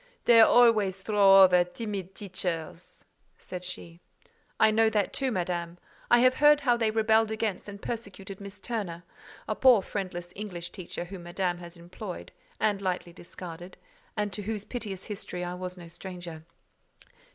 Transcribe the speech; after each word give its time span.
"They 0.25 0.41
always 0.41 0.99
throw 0.99 1.43
over 1.43 1.63
timid 1.63 2.15
teachers," 2.15 3.05
said 3.37 3.63
she. 3.63 4.01
"I 4.59 4.71
know 4.71 4.89
that 4.89 5.13
too, 5.13 5.31
Madame; 5.31 5.77
I 6.09 6.21
have 6.21 6.33
heard 6.33 6.61
how 6.61 6.75
they 6.75 6.89
rebelled 6.89 7.29
against 7.29 7.67
and 7.67 7.79
persecuted 7.79 8.41
Miss 8.41 8.59
Turner"—a 8.59 9.55
poor 9.57 9.83
friendless 9.83 10.33
English 10.35 10.71
teacher, 10.71 11.03
whom 11.05 11.21
Madame 11.21 11.59
had 11.59 11.77
employed, 11.77 12.31
and 12.59 12.81
lightly 12.81 13.13
discarded; 13.13 13.77
and 14.17 14.33
to 14.33 14.41
whose 14.41 14.65
piteous 14.65 15.05
history 15.05 15.43
I 15.43 15.53
was 15.53 15.77
no 15.77 15.87
stranger. 15.87 16.45